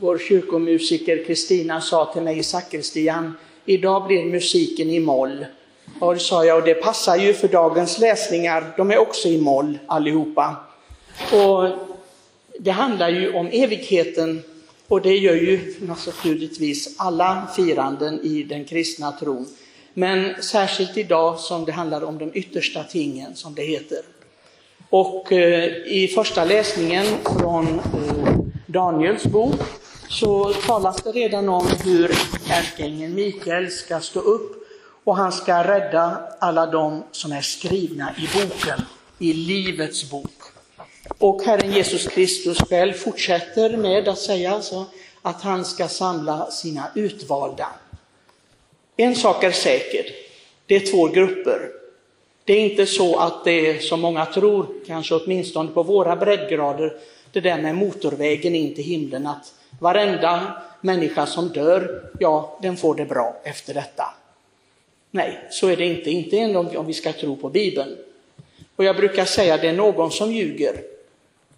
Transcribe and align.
vår 0.00 0.18
kyrkomusiker 0.18 1.24
Kristina 1.24 1.80
sa 1.80 2.12
till 2.12 2.22
mig 2.22 2.38
i 2.38 2.42
sakristian, 2.42 3.32
idag 3.64 4.06
blir 4.06 4.24
musiken 4.24 4.90
i 4.90 5.00
moll. 5.00 5.46
Och 6.00 6.14
det 6.14 6.20
sa 6.20 6.44
jag, 6.44 6.58
och 6.58 6.64
det 6.64 6.74
passar 6.74 7.16
ju 7.16 7.34
för 7.34 7.48
dagens 7.48 7.98
läsningar, 7.98 8.74
de 8.76 8.90
är 8.90 8.98
också 8.98 9.28
i 9.28 9.40
moll 9.40 9.78
allihopa. 9.86 10.56
Och 11.32 11.68
det 12.58 12.70
handlar 12.70 13.08
ju 13.08 13.32
om 13.32 13.46
evigheten 13.46 14.42
och 14.88 15.02
det 15.02 15.16
gör 15.16 15.34
ju 15.34 15.74
naturligtvis 15.80 16.94
alla 16.98 17.48
firanden 17.56 18.20
i 18.20 18.42
den 18.42 18.64
kristna 18.64 19.12
tron. 19.12 19.46
Men 19.94 20.42
särskilt 20.42 20.96
idag 20.96 21.38
som 21.38 21.64
det 21.64 21.72
handlar 21.72 22.04
om 22.04 22.18
de 22.18 22.30
yttersta 22.34 22.84
tingen, 22.84 23.36
som 23.36 23.54
det 23.54 23.62
heter. 23.62 23.98
Och 24.90 25.32
eh, 25.32 25.64
i 25.86 26.08
första 26.14 26.44
läsningen 26.44 27.06
från 27.38 27.66
eh, 27.66 28.38
Daniels 28.66 29.24
bok 29.24 29.60
så 30.10 30.52
talas 30.52 31.02
det 31.02 31.12
redan 31.12 31.48
om 31.48 31.66
hur 31.84 32.10
ärkeängeln 32.48 33.14
Mikael 33.14 33.70
ska 33.70 34.00
stå 34.00 34.20
upp 34.20 34.68
och 35.04 35.16
han 35.16 35.32
ska 35.32 35.64
rädda 35.64 36.20
alla 36.38 36.66
de 36.66 37.02
som 37.12 37.32
är 37.32 37.40
skrivna 37.40 38.14
i 38.18 38.38
boken, 38.38 38.80
i 39.18 39.32
Livets 39.32 40.10
bok. 40.10 40.42
Och 41.18 41.42
Herren 41.42 41.72
Jesus 41.72 42.06
Kristus 42.06 42.58
själv 42.58 42.92
fortsätter 42.92 43.76
med 43.76 44.08
att 44.08 44.18
säga 44.18 44.54
alltså 44.54 44.84
att 45.22 45.42
han 45.42 45.64
ska 45.64 45.88
samla 45.88 46.50
sina 46.50 46.90
utvalda. 46.94 47.66
En 48.96 49.16
sak 49.16 49.44
är 49.44 49.52
säker, 49.52 50.04
det 50.66 50.76
är 50.76 50.92
två 50.92 51.06
grupper. 51.06 51.70
Det 52.44 52.52
är 52.52 52.70
inte 52.70 52.86
så 52.86 53.16
att 53.16 53.44
det 53.44 53.66
är 53.66 53.78
som 53.78 54.00
många 54.00 54.26
tror, 54.26 54.66
kanske 54.86 55.14
åtminstone 55.14 55.70
på 55.70 55.82
våra 55.82 56.16
breddgrader, 56.16 56.96
det 57.32 57.40
där 57.40 57.62
med 57.62 57.74
motorvägen 57.74 58.54
in 58.54 58.74
till 58.74 58.84
himlen, 58.84 59.26
att 59.26 59.52
varenda 59.80 60.62
människa 60.80 61.26
som 61.26 61.48
dör, 61.48 62.10
ja, 62.18 62.58
den 62.62 62.76
får 62.76 62.94
det 62.94 63.04
bra 63.04 63.36
efter 63.44 63.74
detta. 63.74 64.04
Nej, 65.10 65.38
så 65.50 65.68
är 65.68 65.76
det 65.76 65.86
inte, 65.86 66.10
inte 66.10 66.76
om 66.78 66.86
vi 66.86 66.94
ska 66.94 67.12
tro 67.12 67.36
på 67.36 67.48
Bibeln. 67.48 67.96
Och 68.76 68.84
jag 68.84 68.96
brukar 68.96 69.24
säga 69.24 69.54
att 69.54 69.60
det 69.60 69.68
är 69.68 69.72
någon 69.72 70.10
som 70.10 70.32
ljuger. 70.32 70.82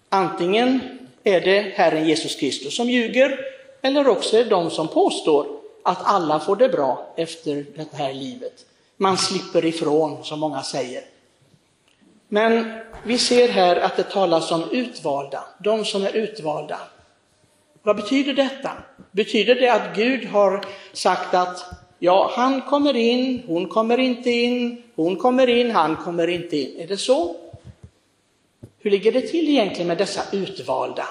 Antingen 0.09 0.81
är 1.25 1.41
det 1.41 1.61
Herren 1.61 2.09
Jesus 2.09 2.37
Kristus 2.37 2.77
som 2.77 2.91
ljuger, 2.91 3.39
eller 3.83 4.09
också 4.09 4.37
är 4.37 4.45
det 4.45 4.51
de 4.51 4.71
som 4.71 4.89
påstår 4.89 5.47
att 5.83 5.99
alla 6.03 6.41
får 6.41 6.57
det 6.57 6.69
bra 6.69 7.07
efter 7.17 7.67
det 7.77 7.87
här 7.93 8.13
livet. 8.13 8.67
Man 8.97 9.19
slipper 9.19 9.65
ifrån, 9.65 10.25
som 10.25 10.41
många 10.41 10.63
säger. 10.63 11.03
Men 12.29 12.73
vi 13.05 13.19
ser 13.19 13.49
här 13.49 13.77
att 13.77 13.97
det 13.97 14.03
talas 14.03 14.51
om 14.53 14.71
utvalda, 14.71 15.45
de 15.59 15.85
som 15.85 16.05
är 16.05 16.17
utvalda. 16.17 16.79
Vad 17.83 17.97
betyder 17.97 18.35
detta? 18.35 18.71
Betyder 19.11 19.55
det 19.55 19.69
att 19.69 19.97
Gud 19.97 20.25
har 20.25 20.65
sagt 20.93 21.35
att 21.35 21.65
ja, 21.99 22.31
han 22.35 22.63
kommer 22.63 22.97
in, 22.97 23.43
hon 23.47 23.69
kommer 23.69 23.99
inte 23.99 24.31
in, 24.31 24.83
hon 24.95 25.17
kommer 25.17 25.49
in, 25.49 25.71
han 25.71 25.97
kommer 25.97 26.29
inte 26.29 26.57
in? 26.57 26.81
Är 26.81 26.87
det 26.87 26.97
så? 26.97 27.37
Hur 28.79 28.91
ligger 28.91 29.13
det 29.13 29.21
till 29.21 29.49
egentligen 29.49 29.89
med 29.89 29.99
dessa 29.99 30.23
utvalda? 30.33 31.07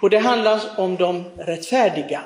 Och 0.00 0.10
det 0.10 0.18
handlar 0.18 0.60
om 0.76 0.96
de 0.96 1.24
rättfärdiga. 1.36 2.22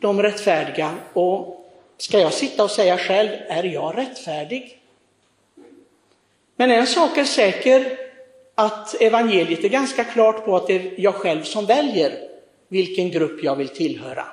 De 0.00 0.22
rättfärdiga. 0.22 0.94
Och 1.12 1.66
ska 1.98 2.18
jag 2.18 2.32
sitta 2.32 2.64
och 2.64 2.70
säga 2.70 2.98
själv, 2.98 3.30
är 3.48 3.64
jag 3.64 3.98
rättfärdig? 3.98 4.78
Men 6.56 6.70
en 6.70 6.86
sak 6.86 7.18
är 7.18 7.24
säker, 7.24 8.07
att 8.58 9.02
evangeliet 9.02 9.64
är 9.64 9.68
ganska 9.68 10.04
klart 10.04 10.44
på 10.44 10.56
att 10.56 10.66
det 10.66 10.74
är 10.74 10.92
jag 10.96 11.14
själv 11.14 11.42
som 11.42 11.66
väljer 11.66 12.12
vilken 12.68 13.10
grupp 13.10 13.44
jag 13.44 13.56
vill 13.56 13.68
tillhöra. 13.68 14.24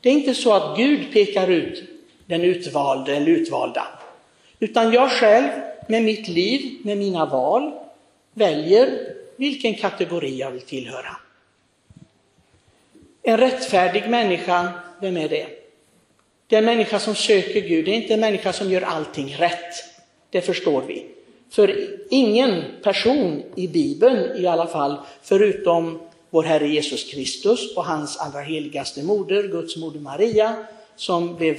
Det 0.00 0.08
är 0.08 0.12
inte 0.12 0.34
så 0.34 0.52
att 0.52 0.76
Gud 0.76 1.12
pekar 1.12 1.48
ut 1.48 1.84
den 2.26 2.42
utvalde 2.42 3.16
eller 3.16 3.26
utvalda, 3.26 3.86
utan 4.60 4.92
jag 4.92 5.10
själv 5.10 5.48
med 5.88 6.02
mitt 6.02 6.28
liv, 6.28 6.78
med 6.84 6.98
mina 6.98 7.26
val, 7.26 7.72
väljer 8.34 9.14
vilken 9.36 9.74
kategori 9.74 10.38
jag 10.38 10.50
vill 10.50 10.62
tillhöra. 10.62 11.16
En 13.22 13.36
rättfärdig 13.36 14.10
människa, 14.10 14.68
vem 15.00 15.16
är 15.16 15.28
det? 15.28 15.46
Det 16.46 16.56
är 16.56 16.58
en 16.58 16.64
människa 16.64 16.98
som 16.98 17.14
söker 17.14 17.60
Gud, 17.60 17.84
det 17.84 17.90
är 17.90 17.96
inte 17.96 18.14
en 18.14 18.20
människa 18.20 18.52
som 18.52 18.70
gör 18.70 18.82
allting 18.82 19.36
rätt. 19.38 19.74
Det 20.30 20.40
förstår 20.40 20.82
vi. 20.82 21.15
För 21.50 21.88
ingen 22.10 22.62
person 22.82 23.42
i 23.54 23.68
Bibeln 23.68 24.42
i 24.42 24.46
alla 24.46 24.66
fall, 24.66 24.96
förutom 25.22 25.98
vår 26.30 26.42
Herre 26.42 26.68
Jesus 26.68 27.10
Kristus 27.10 27.76
och 27.76 27.84
hans 27.84 28.16
allra 28.16 28.40
heligaste 28.40 29.02
moder, 29.02 29.48
Guds 29.48 29.76
moder 29.76 30.00
Maria, 30.00 30.56
som 30.96 31.36
blev 31.36 31.56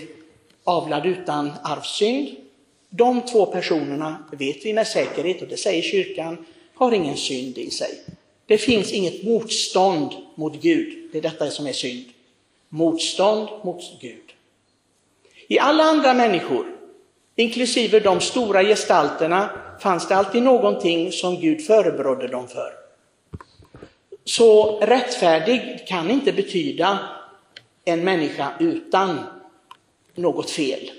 avlad 0.64 1.06
utan 1.06 1.52
arvsynd. 1.64 2.30
De 2.90 3.22
två 3.22 3.46
personerna 3.46 4.24
vet 4.32 4.66
vi 4.66 4.74
med 4.74 4.88
säkerhet, 4.88 5.42
och 5.42 5.48
det 5.48 5.58
säger 5.58 5.82
kyrkan, 5.82 6.46
har 6.76 6.92
ingen 6.92 7.18
synd 7.18 7.58
i 7.58 7.70
sig. 7.70 8.02
Det 8.46 8.58
finns 8.58 8.92
inget 8.92 9.24
motstånd 9.24 10.12
mot 10.36 10.62
Gud. 10.62 11.10
Det 11.12 11.18
är 11.18 11.22
detta 11.22 11.50
som 11.50 11.68
är 11.68 11.74
synd. 11.74 12.06
Motstånd 12.70 13.50
mot 13.64 13.82
Gud. 14.02 14.34
I 15.48 15.60
alla 15.60 15.84
andra 15.84 16.14
människor, 16.14 16.77
inklusive 17.38 18.00
de 18.00 18.20
stora 18.20 18.64
gestalterna, 18.64 19.50
fanns 19.80 20.08
det 20.08 20.16
alltid 20.16 20.44
någonting 20.44 21.12
som 21.12 21.40
Gud 21.40 21.66
förebrådde 21.66 22.28
dem 22.28 22.48
för. 22.48 22.74
Så 24.24 24.80
rättfärdig 24.80 25.88
kan 25.88 26.12
inte 26.12 26.34
betyda 26.34 27.00
en 27.86 28.04
människa 28.04 28.52
utan 28.60 29.20
något 30.16 30.50
fel. 30.50 30.92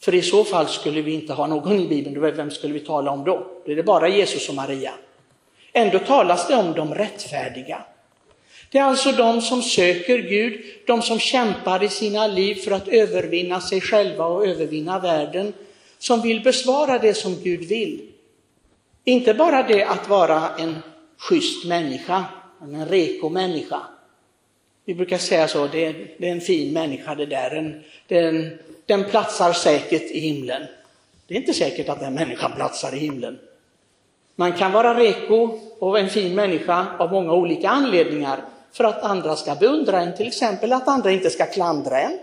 För 0.00 0.14
i 0.14 0.22
så 0.22 0.44
fall 0.44 0.66
skulle 0.66 1.02
vi 1.02 1.12
inte 1.12 1.32
ha 1.32 1.46
någon 1.46 1.80
i 1.80 1.88
Bibeln, 1.88 2.20
vem 2.20 2.50
skulle 2.50 2.74
vi 2.74 2.80
tala 2.80 3.10
om 3.10 3.24
då? 3.24 3.46
Då 3.64 3.72
är 3.72 3.76
det 3.76 3.82
bara 3.82 4.08
Jesus 4.08 4.48
och 4.48 4.54
Maria. 4.54 4.92
Ändå 5.72 5.98
talas 5.98 6.48
det 6.48 6.56
om 6.56 6.72
de 6.72 6.94
rättfärdiga. 6.94 7.82
Det 8.72 8.78
är 8.78 8.82
alltså 8.82 9.12
de 9.12 9.40
som 9.40 9.62
söker 9.62 10.18
Gud, 10.18 10.60
de 10.86 11.02
som 11.02 11.18
kämpar 11.18 11.82
i 11.82 11.88
sina 11.88 12.26
liv 12.26 12.54
för 12.54 12.70
att 12.70 12.88
övervinna 12.88 13.60
sig 13.60 13.80
själva 13.80 14.24
och 14.26 14.46
övervinna 14.46 14.98
världen, 14.98 15.52
som 15.98 16.22
vill 16.22 16.42
besvara 16.42 16.98
det 16.98 17.14
som 17.14 17.36
Gud 17.42 17.60
vill. 17.60 18.00
Inte 19.04 19.34
bara 19.34 19.62
det 19.62 19.84
att 19.84 20.08
vara 20.08 20.48
en 20.58 20.76
schysst 21.18 21.66
människa, 21.66 22.24
en 22.62 22.86
reko 22.86 23.28
människa. 23.28 23.80
Vi 24.84 24.94
brukar 24.94 25.18
säga 25.18 25.48
så, 25.48 25.66
det 25.66 25.84
är, 25.84 26.10
det 26.18 26.28
är 26.28 26.32
en 26.32 26.40
fin 26.40 26.72
människa 26.72 27.14
det 27.14 27.26
där, 27.26 27.50
en, 27.50 27.82
den, 28.06 28.58
den 28.86 29.04
platsar 29.04 29.52
säkert 29.52 30.10
i 30.10 30.20
himlen. 30.20 30.62
Det 31.26 31.34
är 31.34 31.38
inte 31.38 31.54
säkert 31.54 31.88
att 31.88 32.00
den 32.00 32.14
människan 32.14 32.52
platsar 32.56 32.94
i 32.94 32.98
himlen. 32.98 33.38
Man 34.36 34.52
kan 34.52 34.72
vara 34.72 34.98
reko 34.98 35.58
och 35.78 35.98
en 35.98 36.10
fin 36.10 36.34
människa 36.34 36.86
av 36.98 37.12
många 37.12 37.32
olika 37.32 37.68
anledningar 37.68 38.40
för 38.72 38.84
att 38.84 39.02
andra 39.02 39.36
ska 39.36 39.54
beundra 39.54 40.00
en, 40.00 40.16
till 40.16 40.26
exempel 40.26 40.72
att 40.72 40.88
andra 40.88 41.10
inte 41.10 41.30
ska 41.30 41.46
klandra 41.46 42.00
en. 42.00 42.18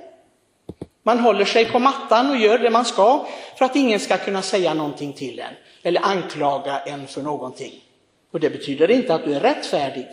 Man 1.04 1.20
håller 1.20 1.46
sig 1.46 1.66
på 1.66 1.80
mattan 1.80 2.30
och 2.30 2.38
gör 2.38 2.60
det 2.60 2.70
man 2.70 2.86
ska 2.86 3.28
för 3.58 3.66
att 3.66 3.76
ingen 3.76 4.00
ska 4.00 4.18
kunna 4.18 4.42
säga 4.42 4.74
någonting 4.74 5.14
till 5.14 5.40
en 5.40 5.54
eller 5.84 6.02
anklaga 6.02 6.80
en 6.80 7.08
för 7.08 7.22
någonting. 7.22 7.84
Och 8.32 8.40
det 8.40 8.50
betyder 8.50 8.92
inte 8.92 9.14
att 9.14 9.24
du 9.24 9.34
är 9.34 9.40
rättfärdig. 9.40 10.08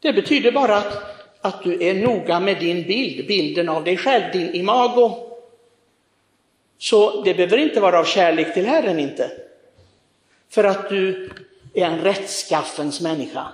Det 0.00 0.12
betyder 0.12 0.52
bara 0.52 0.76
att, 0.76 1.02
att 1.40 1.62
du 1.62 1.84
är 1.84 1.94
noga 1.94 2.40
med 2.40 2.60
din 2.60 2.82
bild, 2.82 3.26
bilden 3.26 3.68
av 3.68 3.84
dig 3.84 3.96
själv, 3.96 4.32
din 4.32 4.54
imago. 4.54 5.12
Så 6.78 7.22
det 7.22 7.34
behöver 7.34 7.58
inte 7.58 7.80
vara 7.80 7.98
av 7.98 8.04
kärlek 8.04 8.54
till 8.54 8.66
Herren 8.66 8.98
inte. 8.98 9.30
För 10.50 10.64
att 10.64 10.88
du 10.88 11.30
är 11.74 11.84
en 11.84 12.00
rättskaffens 12.00 13.00
människa. 13.00 13.46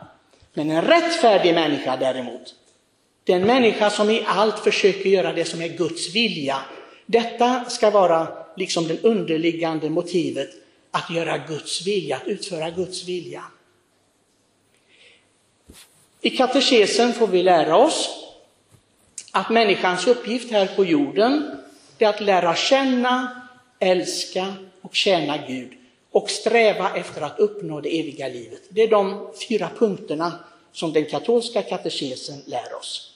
Men 0.55 0.71
en 0.71 0.83
rättfärdig 0.83 1.55
människa 1.55 1.97
däremot, 1.97 2.55
den 3.25 3.47
människa 3.47 3.91
som 3.91 4.11
i 4.11 4.25
allt 4.27 4.59
försöker 4.59 5.11
göra 5.11 5.33
det 5.33 5.45
som 5.45 5.63
är 5.63 5.69
Guds 5.69 6.15
vilja. 6.15 6.57
Detta 7.07 7.65
ska 7.65 7.91
vara 7.91 8.29
liksom 8.57 8.89
det 8.89 9.05
underliggande 9.05 9.91
motivet, 9.91 10.51
att 10.91 11.11
göra 11.11 11.39
Guds 11.39 11.87
vilja, 11.87 12.17
att 12.17 12.27
utföra 12.27 12.71
Guds 12.71 13.09
vilja. 13.09 13.45
I 16.21 16.31
katekesen 16.31 17.13
får 17.13 17.27
vi 17.27 17.43
lära 17.43 17.77
oss 17.77 18.25
att 19.33 19.51
människans 19.51 20.07
uppgift 20.07 20.51
här 20.51 20.67
på 20.67 20.85
jorden 20.85 21.61
är 21.99 22.09
att 22.09 22.21
lära 22.21 22.55
känna, 22.55 23.43
älska 23.79 24.55
och 24.81 24.95
tjäna 24.95 25.37
Gud 25.49 25.73
och 26.15 26.31
sträva 26.31 26.97
efter 26.97 27.21
att 27.21 27.39
uppnå 27.39 27.81
det 27.81 28.01
eviga 28.01 28.29
livet. 28.29 28.63
Det 28.69 28.83
är 28.83 28.89
de 28.89 29.31
fyra 29.49 29.71
punkterna 29.79 30.33
som 30.73 30.93
den 30.93 31.05
katolska 31.05 31.63
katekesen 31.63 32.43
lär 32.47 32.75
oss. 32.79 33.11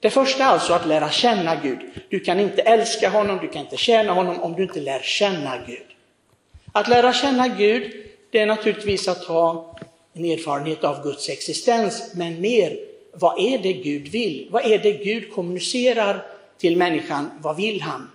Det 0.00 0.10
första 0.10 0.44
är 0.44 0.48
alltså 0.48 0.72
att 0.72 0.86
lära 0.86 1.10
känna 1.10 1.56
Gud. 1.56 1.78
Du 2.08 2.20
kan 2.20 2.40
inte 2.40 2.62
älska 2.62 3.08
honom, 3.08 3.38
du 3.42 3.48
kan 3.48 3.62
inte 3.62 3.76
tjäna 3.76 4.12
honom 4.12 4.40
om 4.42 4.52
du 4.52 4.62
inte 4.62 4.80
lär 4.80 5.00
känna 5.00 5.58
Gud. 5.66 5.86
Att 6.72 6.88
lära 6.88 7.12
känna 7.12 7.48
Gud, 7.48 7.92
det 8.30 8.38
är 8.38 8.46
naturligtvis 8.46 9.08
att 9.08 9.24
ha 9.24 9.76
en 10.12 10.24
erfarenhet 10.24 10.84
av 10.84 11.02
Guds 11.02 11.28
existens, 11.28 12.12
men 12.14 12.40
mer 12.40 12.78
vad 13.12 13.40
är 13.40 13.58
det 13.58 13.72
Gud 13.72 14.08
vill? 14.08 14.48
Vad 14.50 14.64
är 14.64 14.78
det 14.78 14.92
Gud 14.92 15.32
kommunicerar 15.32 16.26
till 16.58 16.76
människan? 16.76 17.30
Vad 17.40 17.56
vill 17.56 17.82
han? 17.82 18.10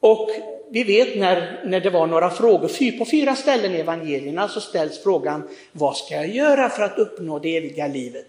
Och 0.00 0.30
vi 0.70 0.84
vet 0.84 1.16
när, 1.16 1.62
när 1.64 1.80
det 1.80 1.90
var 1.90 2.06
några 2.06 2.30
frågor, 2.30 2.98
på 2.98 3.04
fyra 3.04 3.36
ställen 3.36 3.74
i 3.74 3.78
evangelierna 3.78 4.48
så 4.48 4.60
ställs 4.60 5.02
frågan, 5.02 5.48
vad 5.72 5.96
ska 5.96 6.14
jag 6.14 6.28
göra 6.28 6.68
för 6.68 6.82
att 6.82 6.98
uppnå 6.98 7.38
det 7.38 7.56
eviga 7.56 7.86
livet? 7.86 8.26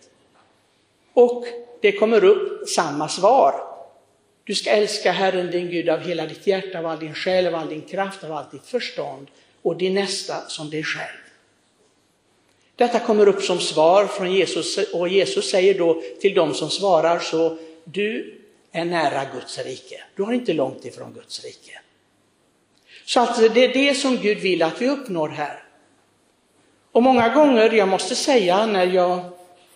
Och 1.13 1.45
det 1.81 1.91
kommer 1.91 2.23
upp 2.23 2.69
samma 2.69 3.07
svar. 3.07 3.53
Du 4.43 4.55
ska 4.55 4.69
älska 4.69 5.11
Herren 5.11 5.51
din 5.51 5.69
Gud 5.69 5.89
av 5.89 5.99
hela 5.99 6.25
ditt 6.25 6.47
hjärta, 6.47 6.79
av 6.79 6.85
all 6.85 6.99
din 6.99 7.13
själ, 7.13 7.47
av 7.47 7.55
all 7.55 7.69
din 7.69 7.81
kraft, 7.81 8.23
av 8.23 8.31
allt 8.31 8.51
ditt 8.51 8.65
förstånd 8.65 9.27
och 9.61 9.77
din 9.77 9.93
nästa 9.93 10.35
som 10.47 10.69
dig 10.69 10.83
själv. 10.83 11.21
Detta 12.75 12.99
kommer 12.99 13.27
upp 13.27 13.41
som 13.41 13.59
svar 13.59 14.05
från 14.05 14.33
Jesus 14.33 14.77
och 14.93 15.09
Jesus 15.09 15.49
säger 15.49 15.77
då 15.77 16.01
till 16.21 16.33
dem 16.33 16.53
som 16.53 16.69
svarar 16.69 17.19
så, 17.19 17.57
du 17.83 18.40
är 18.71 18.85
nära 18.85 19.25
Guds 19.33 19.57
rike. 19.57 20.03
Du 20.15 20.23
har 20.23 20.33
inte 20.33 20.53
långt 20.53 20.85
ifrån 20.85 21.13
Guds 21.13 21.43
rike. 21.43 21.79
Så 23.05 23.19
att 23.19 23.53
det 23.53 23.65
är 23.65 23.73
det 23.73 23.95
som 23.95 24.17
Gud 24.17 24.37
vill 24.37 24.63
att 24.63 24.81
vi 24.81 24.89
uppnår 24.89 25.29
här. 25.29 25.63
Och 26.91 27.03
många 27.03 27.29
gånger, 27.29 27.71
jag 27.71 27.87
måste 27.87 28.15
säga, 28.15 28.65
när 28.65 28.85
jag 28.85 29.21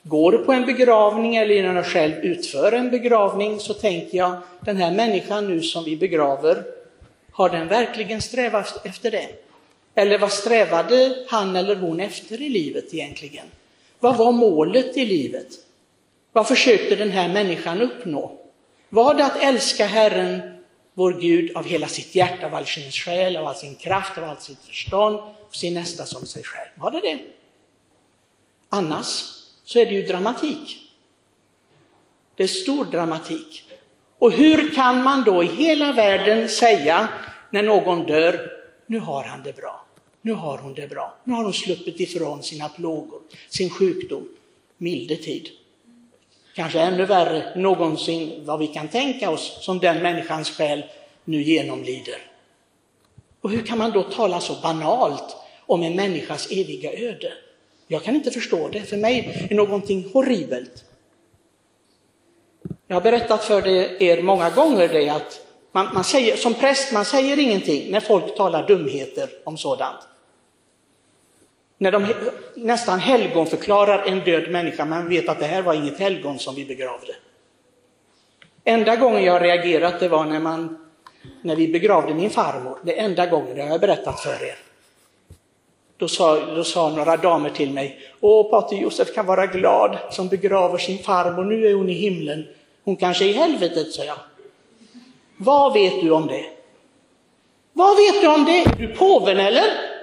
går 0.03 0.37
på 0.37 0.51
en 0.51 0.65
begravning 0.65 1.35
eller 1.35 1.63
när 1.63 1.75
jag 1.75 1.85
själv 1.85 2.13
utför 2.13 2.71
en 2.71 2.89
begravning 2.89 3.59
så 3.59 3.73
tänker 3.73 4.17
jag, 4.17 4.37
den 4.59 4.77
här 4.77 4.91
människan 4.91 5.47
nu 5.47 5.61
som 5.61 5.83
vi 5.83 5.97
begraver, 5.97 6.63
har 7.31 7.49
den 7.49 7.67
verkligen 7.67 8.21
strävat 8.21 8.85
efter 8.85 9.11
det? 9.11 9.27
Eller 9.95 10.17
vad 10.17 10.31
strävade 10.31 11.25
han 11.27 11.55
eller 11.55 11.75
hon 11.75 11.99
efter 11.99 12.41
i 12.41 12.49
livet 12.49 12.93
egentligen? 12.93 13.45
Vad 13.99 14.17
var 14.17 14.31
målet 14.31 14.97
i 14.97 15.05
livet? 15.05 15.47
Vad 16.31 16.47
försökte 16.47 16.95
den 16.95 17.11
här 17.11 17.29
människan 17.29 17.81
uppnå? 17.81 18.44
Var 18.95 19.13
det 19.13 19.25
att 19.25 19.43
älska 19.43 19.85
Herren, 19.85 20.41
vår 20.93 21.13
Gud, 21.13 21.57
av 21.57 21.65
hela 21.65 21.87
sitt 21.87 22.15
hjärta, 22.15 22.45
av 22.45 22.55
all 22.55 22.65
sin 22.65 22.91
själ, 22.91 23.37
av 23.37 23.47
all 23.47 23.55
sin 23.55 23.75
kraft, 23.75 24.17
av 24.17 24.23
allt 24.23 24.41
sitt 24.41 24.59
förstånd, 24.59 25.19
och 25.47 25.55
sin 25.55 25.73
nästa 25.73 26.05
som 26.05 26.25
sig 26.25 26.43
själv? 26.43 26.69
Var 26.75 26.91
det 26.91 26.99
det? 26.99 27.19
Annars 28.69 29.05
så 29.63 29.79
är 29.79 29.85
det 29.85 29.91
ju 29.91 30.01
dramatik. 30.01 30.77
Det 32.35 32.43
är 32.43 32.47
stor 32.47 32.85
dramatik. 32.85 33.63
Och 34.19 34.31
hur 34.31 34.75
kan 34.75 35.03
man 35.03 35.23
då 35.23 35.43
i 35.43 35.47
hela 35.47 35.93
världen 35.93 36.49
säga 36.49 37.09
när 37.49 37.63
någon 37.63 38.05
dör, 38.05 38.51
nu 38.85 38.99
har 38.99 39.23
han 39.23 39.43
det 39.43 39.55
bra. 39.55 39.85
Nu 40.21 40.33
har 40.33 40.57
hon 40.57 40.73
det 40.73 40.87
bra. 40.87 41.17
Nu 41.23 41.33
har 41.33 41.43
hon 41.43 41.53
sluppit 41.53 41.99
ifrån 41.99 42.43
sina 42.43 42.69
plågor, 42.69 43.21
sin 43.49 43.69
sjukdom, 43.69 44.29
milde 44.77 45.15
tid. 45.15 45.49
Kanske 46.55 46.79
ännu 46.79 47.05
värre 47.05 47.55
någonsin 47.55 48.45
vad 48.45 48.59
vi 48.59 48.67
kan 48.67 48.87
tänka 48.87 49.29
oss 49.29 49.57
som 49.61 49.79
den 49.79 50.03
människans 50.03 50.49
själ 50.49 50.83
nu 51.23 51.41
genomlider. 51.41 52.17
Och 53.41 53.51
hur 53.51 53.61
kan 53.61 53.77
man 53.77 53.91
då 53.91 54.03
tala 54.03 54.39
så 54.39 54.53
banalt 54.53 55.35
om 55.65 55.83
en 55.83 55.95
människas 55.95 56.51
eviga 56.51 56.91
öde? 56.93 57.33
Jag 57.87 58.03
kan 58.03 58.15
inte 58.15 58.31
förstå 58.31 58.67
det. 58.67 58.81
För 58.81 58.97
mig 58.97 59.39
är 59.43 59.47
det 59.47 59.55
någonting 59.55 60.09
horribelt. 60.13 60.83
Jag 62.87 62.95
har 62.95 63.01
berättat 63.01 63.43
för 63.43 63.67
er 64.03 64.21
många 64.21 64.49
gånger 64.49 64.87
det 64.87 65.09
att 65.09 65.41
man, 65.71 65.93
man 65.93 66.03
säger, 66.03 66.35
som 66.35 66.53
präst 66.53 66.93
man 66.93 67.05
säger 67.05 67.39
ingenting 67.39 67.91
när 67.91 67.99
folk 67.99 68.37
talar 68.37 68.67
dumheter 68.67 69.29
om 69.43 69.57
sådant. 69.57 69.97
När 71.77 71.91
de 71.91 72.07
nästan 72.55 72.99
helgonförklarar 72.99 74.03
en 74.07 74.19
död 74.19 74.51
människa, 74.51 74.85
men 74.85 75.09
vet 75.09 75.29
att 75.29 75.39
det 75.39 75.45
här 75.45 75.61
var 75.61 75.73
inget 75.73 75.99
helgon 75.99 76.39
som 76.39 76.55
vi 76.55 76.65
begravde. 76.65 77.15
Enda 78.63 78.95
gången 78.95 79.23
jag 79.23 79.41
reagerat 79.41 79.99
det 79.99 80.07
var 80.07 80.25
när, 80.25 80.39
man, 80.39 80.77
när 81.41 81.55
vi 81.55 81.67
begravde 81.67 82.13
min 82.13 82.29
farmor. 82.29 82.77
Det 82.83 82.99
enda 82.99 83.25
gången, 83.25 83.55
det 83.55 83.61
har 83.61 83.69
jag 83.69 83.81
berättat 83.81 84.19
för 84.19 84.43
er. 84.43 84.55
Då 85.97 86.07
sa, 86.07 86.55
då 86.55 86.63
sa 86.63 86.89
några 86.89 87.17
damer 87.17 87.49
till 87.49 87.71
mig, 87.71 87.99
Åh, 88.19 88.49
Pater 88.49 88.75
Josef 88.75 89.13
kan 89.13 89.25
vara 89.25 89.45
glad 89.45 89.97
som 90.11 90.27
begraver 90.27 90.77
sin 90.77 90.97
farmor, 90.97 91.43
nu 91.43 91.67
är 91.67 91.73
hon 91.73 91.89
i 91.89 91.93
himlen. 91.93 92.47
Hon 92.83 92.95
kanske 92.95 93.25
är 93.25 93.29
i 93.29 93.33
helvetet, 93.33 93.91
sa 93.91 94.03
jag. 94.03 94.17
Vad 95.37 95.73
vet 95.73 96.01
du 96.01 96.11
om 96.11 96.27
det? 96.27 96.45
Vad 97.73 97.97
vet 97.97 98.21
du 98.21 98.27
om 98.27 98.45
det? 98.45 98.61
Är 98.61 98.75
du 98.77 98.87
påven 98.87 99.39
eller? 99.39 99.94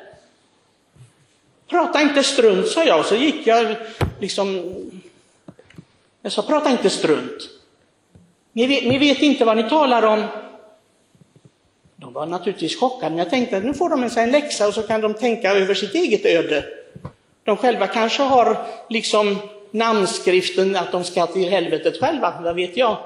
Prata 1.72 2.00
inte 2.00 2.22
strunt, 2.22 2.68
sa 2.68 2.84
jag, 2.84 3.00
och 3.00 3.06
så 3.06 3.16
gick 3.16 3.46
jag 3.46 3.76
liksom... 4.20 4.74
Jag 6.22 6.32
sa, 6.32 6.42
prata 6.42 6.70
inte 6.70 6.90
strunt. 6.90 7.50
Ni 8.52 8.66
vet, 8.66 8.84
ni 8.84 8.98
vet 8.98 9.22
inte 9.22 9.44
vad 9.44 9.56
ni 9.56 9.68
talar 9.68 10.02
om. 10.02 10.24
De 11.96 12.12
var 12.12 12.26
naturligtvis 12.26 12.80
chockade, 12.80 13.10
men 13.10 13.18
jag 13.18 13.30
tänkte 13.30 13.56
att 13.56 13.64
nu 13.64 13.74
får 13.74 13.88
de 13.88 14.10
en 14.16 14.30
läxa 14.30 14.68
och 14.68 14.74
så 14.74 14.82
kan 14.82 15.00
de 15.00 15.14
tänka 15.14 15.52
över 15.52 15.74
sitt 15.74 15.94
eget 15.94 16.26
öde. 16.26 16.64
De 17.44 17.56
själva 17.56 17.86
kanske 17.86 18.22
har 18.22 18.66
liksom 18.88 19.38
namnskriften 19.70 20.76
att 20.76 20.92
de 20.92 21.04
ska 21.04 21.26
till 21.26 21.48
helvetet 21.48 22.00
själva, 22.00 22.40
vad 22.42 22.54
vet 22.54 22.76
jag. 22.76 22.96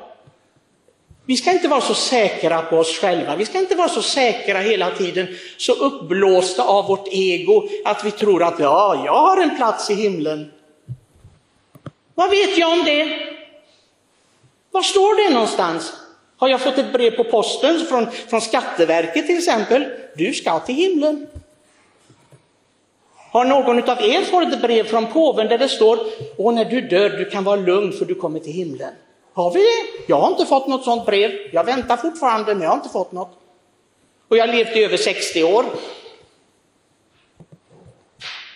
Vi 1.27 1.37
ska 1.37 1.53
inte 1.53 1.69
vara 1.69 1.81
så 1.81 1.95
säkra 1.95 2.63
på 2.63 2.77
oss 2.77 2.99
själva, 2.99 3.37
vi 3.37 3.45
ska 3.45 3.59
inte 3.59 3.75
vara 3.75 3.89
så 3.89 4.03
säkra 4.03 4.59
hela 4.59 4.91
tiden, 4.91 5.27
så 5.57 5.73
uppblåsta 5.73 6.63
av 6.63 6.87
vårt 6.87 7.09
ego 7.11 7.69
att 7.85 8.05
vi 8.05 8.11
tror 8.11 8.43
att 8.43 8.59
ja, 8.59 9.03
jag 9.05 9.13
har 9.13 9.43
en 9.43 9.57
plats 9.57 9.91
i 9.91 9.95
himlen. 9.95 10.53
Vad 12.15 12.31
vet 12.31 12.59
jag 12.59 12.73
om 12.73 12.85
det? 12.85 13.19
Var 14.71 14.83
står 14.83 15.25
det 15.25 15.35
någonstans? 15.35 15.93
Har 16.37 16.49
jag 16.49 16.61
fått 16.61 16.79
ett 16.79 16.93
brev 16.93 17.11
på 17.11 17.25
posten 17.25 17.87
från, 17.89 18.11
från 18.11 18.41
Skatteverket 18.41 19.27
till 19.27 19.39
exempel? 19.39 19.85
Du 20.17 20.33
ska 20.33 20.59
till 20.59 20.75
himlen. 20.75 21.27
Har 23.31 23.45
någon 23.45 23.91
av 23.91 24.03
er 24.03 24.23
fått 24.23 24.53
ett 24.53 24.63
brev 24.63 24.85
från 24.85 25.07
påven 25.07 25.49
där 25.49 25.59
det 25.59 25.69
står, 25.69 25.99
åh 26.37 26.55
när 26.55 26.65
du 26.65 26.81
dör, 26.81 27.11
du 27.11 27.31
kan 27.31 27.45
vara 27.45 27.57
lugn 27.57 27.93
för 27.93 28.05
du 28.05 28.15
kommer 28.15 28.41
till 28.41 28.53
himlen? 28.53 28.93
Har 29.37 29.51
vi 29.51 29.61
det? 29.61 30.05
Jag 30.07 30.21
har 30.21 30.31
inte 30.31 30.47
fått 30.47 30.69
något 30.69 30.85
sådant 30.85 31.07
brev. 31.07 31.31
Jag 31.53 31.65
väntar 31.65 31.97
fortfarande, 31.97 32.55
men 32.55 32.63
jag 32.63 32.71
har 32.71 32.77
inte 32.77 32.89
fått 32.89 33.13
något. 33.13 33.39
Och 34.29 34.37
jag 34.37 34.47
har 34.47 34.55
levt 34.55 34.77
i 34.77 34.85
över 34.85 34.97
60 34.97 35.45
år. 35.45 35.65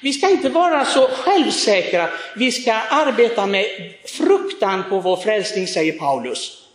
Vi 0.02 0.12
ska 0.12 0.30
inte 0.30 0.48
vara 0.48 0.84
så 0.84 1.08
självsäkra. 1.08 2.08
Vi 2.36 2.52
ska 2.52 2.72
arbeta 2.72 3.46
med 3.46 3.66
fruktan 4.04 4.84
på 4.90 5.00
vår 5.00 5.16
frälsning, 5.16 5.66
säger 5.66 5.98
Paulus. 5.98 6.66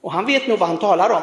Och 0.00 0.12
han 0.12 0.26
vet 0.26 0.46
nog 0.46 0.58
vad 0.58 0.68
han 0.68 0.78
talar 0.78 1.10
om. 1.10 1.22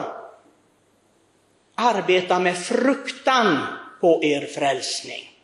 Arbeta 1.76 2.40
med 2.40 2.58
fruktan 2.58 3.58
på 4.02 4.24
er 4.24 4.46
frälsning. 4.46 5.37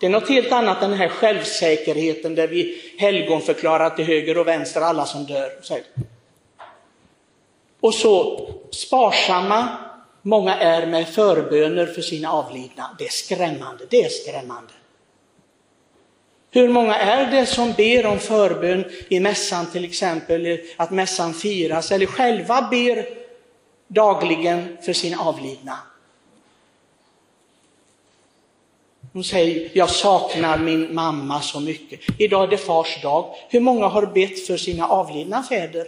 Det 0.00 0.06
är 0.06 0.10
något 0.10 0.28
helt 0.28 0.52
annat 0.52 0.82
än 0.82 0.90
den 0.90 0.98
här 0.98 1.08
självsäkerheten 1.08 2.34
där 2.34 2.48
vi 2.48 2.80
helgonförklarar 2.98 3.90
till 3.90 4.04
höger 4.04 4.38
och 4.38 4.46
vänster 4.46 4.80
alla 4.80 5.06
som 5.06 5.24
dör. 5.24 5.50
Och 7.80 7.94
så 7.94 8.40
sparsamma 8.70 9.68
många 10.22 10.56
är 10.56 10.86
med 10.86 11.08
förböner 11.08 11.86
för 11.86 12.02
sina 12.02 12.32
avlidna. 12.32 12.96
Det 12.98 13.04
är 13.04 13.10
skrämmande, 13.10 13.84
det 13.90 14.04
är 14.04 14.08
skrämmande. 14.08 14.72
Hur 16.50 16.68
många 16.68 16.96
är 16.96 17.30
det 17.30 17.46
som 17.46 17.72
ber 17.72 18.06
om 18.06 18.18
förbön 18.18 18.84
i 19.08 19.20
mässan 19.20 19.66
till 19.66 19.84
exempel, 19.84 20.58
att 20.76 20.90
mässan 20.90 21.34
firas, 21.34 21.92
eller 21.92 22.06
själva 22.06 22.68
ber 22.70 23.06
dagligen 23.88 24.76
för 24.82 24.92
sina 24.92 25.20
avlidna? 25.20 25.78
Hon 29.16 29.24
säger, 29.24 29.70
jag 29.72 29.90
saknar 29.90 30.58
min 30.58 30.94
mamma 30.94 31.40
så 31.40 31.60
mycket. 31.60 32.00
Idag 32.18 32.44
är 32.44 32.48
det 32.48 32.56
fars 32.56 33.02
dag. 33.02 33.34
Hur 33.48 33.60
många 33.60 33.86
har 33.86 34.06
bett 34.06 34.46
för 34.46 34.56
sina 34.56 34.88
avlidna 34.88 35.42
fäder? 35.42 35.86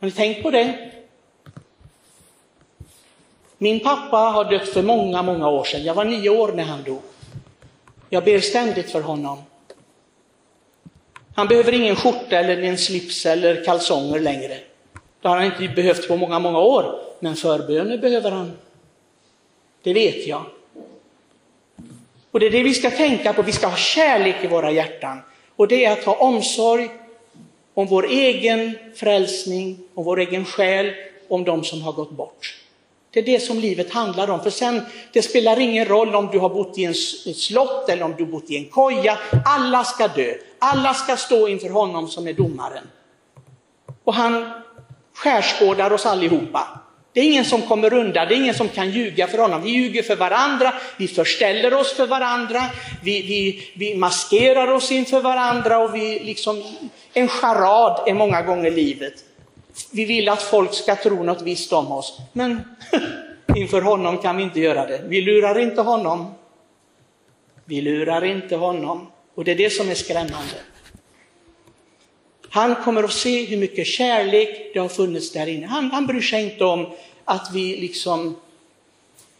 Har 0.00 0.06
ni 0.06 0.10
tänkt 0.10 0.42
på 0.42 0.50
det? 0.50 0.92
Min 3.58 3.80
pappa 3.80 4.16
har 4.16 4.44
dött 4.44 4.68
för 4.68 4.82
många, 4.82 5.22
många 5.22 5.48
år 5.48 5.64
sedan. 5.64 5.84
Jag 5.84 5.94
var 5.94 6.04
nio 6.04 6.30
år 6.30 6.52
när 6.52 6.64
han 6.64 6.82
dog. 6.82 7.02
Jag 8.10 8.24
ber 8.24 8.40
ständigt 8.40 8.90
för 8.90 9.00
honom. 9.00 9.38
Han 11.34 11.48
behöver 11.48 11.72
ingen 11.72 11.96
skjorta 11.96 12.38
eller 12.38 12.62
en 12.62 12.78
slips 12.78 13.26
eller 13.26 13.64
kalsonger 13.64 14.20
längre. 14.20 14.58
Det 15.20 15.28
har 15.28 15.36
han 15.36 15.46
inte 15.46 15.68
behövt 15.68 16.08
på 16.08 16.16
många, 16.16 16.38
många 16.38 16.58
år. 16.58 17.00
Men 17.20 17.36
förböner 17.36 17.98
behöver 17.98 18.30
han. 18.30 18.52
Det 19.82 19.92
vet 19.92 20.26
jag. 20.26 20.44
Och 22.36 22.40
det 22.40 22.46
är 22.46 22.50
det 22.50 22.62
vi 22.62 22.74
ska 22.74 22.90
tänka 22.90 23.32
på, 23.32 23.42
vi 23.42 23.52
ska 23.52 23.66
ha 23.66 23.76
kärlek 23.76 24.36
i 24.42 24.46
våra 24.46 24.70
hjärtan. 24.70 25.18
Och 25.56 25.68
det 25.68 25.84
är 25.84 25.92
att 25.92 26.04
ha 26.04 26.14
omsorg 26.14 26.88
om 27.74 27.86
vår 27.86 28.06
egen 28.06 28.78
frälsning, 28.94 29.78
om 29.94 30.04
vår 30.04 30.20
egen 30.20 30.44
själ, 30.44 30.92
om 31.28 31.44
de 31.44 31.64
som 31.64 31.82
har 31.82 31.92
gått 31.92 32.10
bort. 32.10 32.56
Det 33.10 33.20
är 33.20 33.24
det 33.24 33.40
som 33.40 33.58
livet 33.58 33.92
handlar 33.92 34.30
om. 34.30 34.42
För 34.42 34.50
sen, 34.50 34.82
det 35.12 35.22
spelar 35.22 35.60
ingen 35.60 35.84
roll 35.84 36.14
om 36.14 36.28
du 36.32 36.38
har 36.38 36.48
bott 36.48 36.78
i 36.78 36.84
en 36.84 36.94
slott 37.34 37.88
eller 37.88 38.02
om 38.02 38.14
du 38.16 38.24
har 38.24 38.30
bott 38.30 38.50
i 38.50 38.56
en 38.56 38.68
koja. 38.68 39.18
Alla 39.44 39.84
ska 39.84 40.08
dö. 40.08 40.34
Alla 40.58 40.94
ska 40.94 41.16
stå 41.16 41.48
inför 41.48 41.68
honom 41.68 42.08
som 42.08 42.28
är 42.28 42.32
domaren. 42.32 42.84
Och 44.04 44.14
han 44.14 44.50
skärskådar 45.14 45.92
oss 45.92 46.06
allihopa. 46.06 46.80
Det 47.16 47.20
är 47.20 47.24
ingen 47.24 47.44
som 47.44 47.62
kommer 47.62 47.92
undan, 47.92 48.28
det 48.28 48.34
är 48.34 48.36
ingen 48.36 48.54
som 48.54 48.68
kan 48.68 48.90
ljuga 48.90 49.26
för 49.26 49.38
honom. 49.38 49.62
Vi 49.62 49.70
ljuger 49.70 50.02
för 50.02 50.16
varandra, 50.16 50.74
vi 50.96 51.08
förställer 51.08 51.74
oss 51.74 51.92
för 51.92 52.06
varandra, 52.06 52.62
vi, 53.02 53.22
vi, 53.22 53.70
vi 53.74 53.94
maskerar 53.94 54.72
oss 54.72 54.92
inför 54.92 55.20
varandra 55.20 55.78
och 55.78 55.94
vi 55.94 56.18
liksom, 56.18 56.62
en 57.12 57.28
charad 57.28 58.08
är 58.08 58.14
många 58.14 58.42
gånger 58.42 58.70
livet. 58.70 59.14
Vi 59.92 60.04
vill 60.04 60.28
att 60.28 60.42
folk 60.42 60.74
ska 60.74 60.96
tro 60.96 61.22
något 61.22 61.42
visst 61.42 61.72
om 61.72 61.92
oss, 61.92 62.18
men 62.32 62.76
inför 63.56 63.82
honom 63.82 64.18
kan 64.18 64.36
vi 64.36 64.42
inte 64.42 64.60
göra 64.60 64.86
det. 64.86 65.02
Vi 65.08 65.22
lurar 65.22 65.58
inte 65.58 65.80
honom. 65.80 66.34
Vi 67.64 67.80
lurar 67.80 68.24
inte 68.24 68.56
honom. 68.56 69.06
Och 69.34 69.44
det 69.44 69.50
är 69.50 69.56
det 69.56 69.70
som 69.70 69.90
är 69.90 69.94
skrämmande. 69.94 70.56
Han 72.56 72.74
kommer 72.74 73.02
att 73.02 73.12
se 73.12 73.44
hur 73.44 73.56
mycket 73.56 73.86
kärlek 73.86 74.70
det 74.72 74.78
har 74.78 74.88
funnits 74.88 75.32
där 75.32 75.46
inne. 75.46 75.66
Han, 75.66 75.90
han 75.90 76.06
bryr 76.06 76.20
sig 76.20 76.42
inte 76.42 76.64
om 76.64 76.86
att 77.24 77.50
vi 77.52 77.76
liksom 77.76 78.36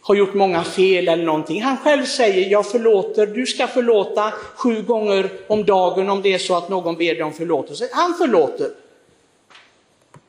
har 0.01 0.15
gjort 0.15 0.33
många 0.33 0.63
fel 0.63 1.07
eller 1.07 1.23
någonting. 1.23 1.61
Han 1.61 1.77
själv 1.77 2.05
säger, 2.05 2.49
jag 2.49 2.71
förlåter, 2.71 3.27
du 3.27 3.45
ska 3.45 3.67
förlåta 3.67 4.33
sju 4.55 4.81
gånger 4.81 5.29
om 5.47 5.65
dagen 5.65 6.09
om 6.09 6.21
det 6.21 6.33
är 6.33 6.37
så 6.37 6.55
att 6.55 6.69
någon 6.69 6.95
ber 6.95 7.13
dig 7.13 7.23
om 7.23 7.33
förlåtelse. 7.33 7.89
Han 7.91 8.13
förlåter. 8.13 8.71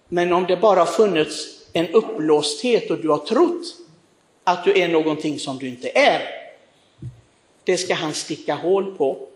Men 0.09 0.33
om 0.33 0.47
det 0.47 0.57
bara 0.57 0.87
funnits 0.87 1.47
en 1.73 1.88
upplåsthet 1.88 2.90
och 2.90 2.99
du 2.99 3.09
har 3.09 3.18
trott 3.18 3.76
att 4.45 4.64
du 4.64 4.78
är 4.78 4.88
någonting 4.88 5.38
som 5.38 5.59
du 5.59 5.68
inte 5.68 5.90
är, 5.99 6.23
det 7.64 7.76
ska 7.76 7.95
han 7.95 8.14
sticka 8.14 8.54
hål 8.54 8.95
på 8.97 9.28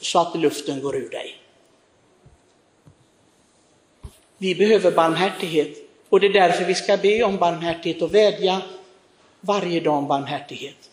så 0.00 0.18
att 0.18 0.36
luften 0.36 0.80
går 0.80 0.96
ur 0.96 1.10
dig. 1.10 1.36
Vi 4.42 4.54
behöver 4.54 4.90
barmhärtighet 4.90 5.76
och 6.08 6.20
det 6.20 6.26
är 6.26 6.32
därför 6.32 6.64
vi 6.64 6.74
ska 6.74 6.96
be 6.96 7.22
om 7.22 7.36
barmhärtighet 7.36 8.02
och 8.02 8.14
vädja 8.14 8.62
varje 9.40 9.80
dag 9.80 9.94
om 9.94 10.08
barmhärtighet. 10.08 10.90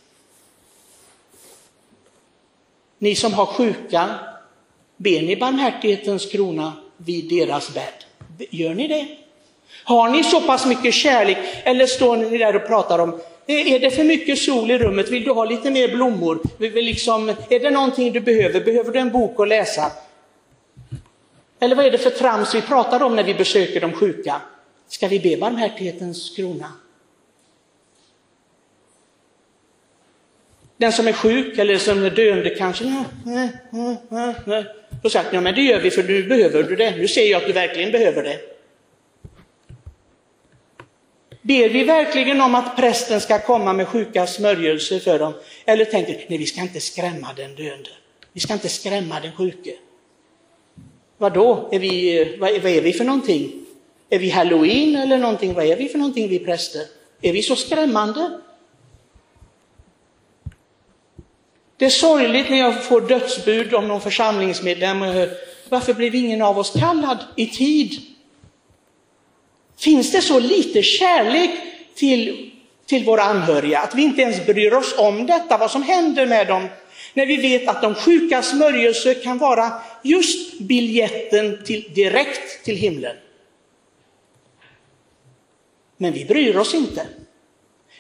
Ni 2.97 3.15
som 3.15 3.33
har 3.33 3.45
sjuka, 3.45 4.09
ber 4.97 5.21
ni 5.21 5.35
barmhärtighetens 5.35 6.31
krona 6.31 6.73
vid 6.97 7.29
deras 7.29 7.73
bädd? 7.73 8.47
Gör 8.49 8.73
ni 8.73 8.87
det? 8.87 9.07
Har 9.83 10.09
ni 10.09 10.23
så 10.23 10.41
pass 10.41 10.65
mycket 10.65 10.93
kärlek 10.93 11.37
eller 11.63 11.85
står 11.85 12.17
ni 12.17 12.37
där 12.37 12.55
och 12.55 12.67
pratar 12.67 12.99
om 12.99 13.09
eh, 13.47 13.71
är 13.73 13.79
det 13.79 13.91
för 13.91 14.03
mycket 14.03 14.39
sol 14.39 14.71
i 14.71 14.77
rummet? 14.77 15.09
Vill 15.09 15.23
du 15.23 15.31
ha 15.31 15.45
lite 15.45 15.71
mer 15.71 15.87
blommor? 15.87 16.39
Liksom, 16.59 17.29
är 17.29 17.59
det 17.59 17.71
någonting 17.71 18.11
du 18.11 18.19
behöver? 18.19 18.61
Behöver 18.61 18.91
du 18.91 18.99
en 18.99 19.11
bok 19.11 19.39
att 19.39 19.47
läsa? 19.47 19.91
Eller 21.59 21.75
vad 21.75 21.85
är 21.85 21.91
det 21.91 21.97
för 21.97 22.09
trams 22.09 22.55
vi 22.55 22.61
pratar 22.61 23.03
om 23.03 23.15
när 23.15 23.23
vi 23.23 23.33
besöker 23.33 23.81
de 23.81 23.93
sjuka? 23.93 24.41
Ska 24.87 25.07
vi 25.07 25.19
be 25.19 25.37
barmhärtighetens 25.37 26.35
krona? 26.35 26.71
Den 30.77 30.91
som 30.91 31.07
är 31.07 31.13
sjuk 31.13 31.57
eller 31.57 31.77
som 31.77 32.03
är 32.03 32.09
döende 32.09 32.49
kanske, 32.49 32.85
nej, 33.23 33.49
nej, 33.71 33.97
nej, 34.09 34.35
nej. 34.45 34.65
Då 35.03 35.09
sagt, 35.09 35.33
ja 35.33 35.41
men 35.41 35.55
det 35.55 35.61
gör 35.61 35.79
vi 35.79 35.91
för 35.91 36.03
nu 36.03 36.23
behöver 36.23 36.63
du 36.63 36.75
det. 36.75 36.95
Nu 36.95 37.07
ser 37.07 37.31
jag 37.31 37.41
att 37.41 37.47
du 37.47 37.53
verkligen 37.53 37.91
behöver 37.91 38.23
det. 38.23 38.39
Ber 41.41 41.69
vi 41.69 41.83
verkligen 41.83 42.41
om 42.41 42.55
att 42.55 42.75
prästen 42.75 43.21
ska 43.21 43.39
komma 43.39 43.73
med 43.73 43.87
sjuka 43.87 44.27
smörjelser 44.27 44.99
för 44.99 45.19
dem? 45.19 45.33
Eller 45.65 45.85
tänker 45.85 46.25
nej 46.27 46.37
vi 46.37 46.45
ska 46.45 46.61
inte 46.61 46.79
skrämma 46.79 47.33
den 47.35 47.55
döende. 47.55 47.89
Vi 48.33 48.39
ska 48.39 48.53
inte 48.53 48.69
skrämma 48.69 49.19
den 49.19 49.31
sjuke. 49.31 49.71
Vad 51.17 51.33
då? 51.33 51.69
Är 51.71 51.79
vi, 51.79 52.37
vad, 52.39 52.51
vad 52.51 52.71
är 52.71 52.81
vi 52.81 52.93
för 52.93 53.05
någonting? 53.05 53.51
Är 54.09 54.19
vi 54.19 54.29
halloween 54.29 54.95
eller 54.95 55.17
någonting? 55.17 55.53
Vad 55.53 55.65
är 55.65 55.75
vi 55.75 55.89
för 55.89 55.97
någonting 55.97 56.29
vi 56.29 56.39
präster? 56.39 56.81
Är 57.21 57.33
vi 57.33 57.43
så 57.43 57.55
skrämmande? 57.55 58.39
Det 61.77 61.85
är 61.85 61.89
sorgligt 61.89 62.49
när 62.49 62.57
jag 62.57 62.83
får 62.83 63.01
dödsbud 63.01 63.73
om 63.73 63.87
någon 63.87 64.01
församlingsmedlem. 64.01 64.99
Varför 65.69 65.93
blev 65.93 66.15
ingen 66.15 66.41
av 66.41 66.59
oss 66.59 66.73
kallad 66.79 67.17
i 67.35 67.47
tid? 67.47 68.01
Finns 69.77 70.11
det 70.11 70.21
så 70.21 70.39
lite 70.39 70.83
kärlek 70.83 71.51
till, 71.95 72.51
till 72.85 73.05
våra 73.05 73.21
anhöriga 73.21 73.79
att 73.79 73.95
vi 73.95 74.03
inte 74.03 74.21
ens 74.21 74.45
bryr 74.45 74.73
oss 74.73 74.95
om 74.97 75.25
detta, 75.25 75.57
vad 75.57 75.71
som 75.71 75.83
händer 75.83 76.25
med 76.25 76.47
dem? 76.47 76.67
När 77.17 77.25
vi 77.25 77.37
vet 77.37 77.67
att 77.67 77.81
de 77.81 77.95
sjuka 77.95 78.41
smörjelse 78.41 79.13
kan 79.13 79.37
vara 79.37 79.81
just 80.03 80.59
biljetten 80.59 81.63
till, 81.65 81.93
direkt 81.93 82.65
till 82.65 82.75
himlen. 82.75 83.15
Men 85.97 86.13
vi 86.13 86.25
bryr 86.25 86.57
oss 86.57 86.73
inte. 86.73 87.07